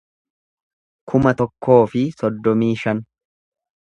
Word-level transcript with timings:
kuma 1.11 1.33
tokkoo 1.41 1.77
fi 1.93 2.03
soddomii 2.23 2.73
shan 2.85 3.03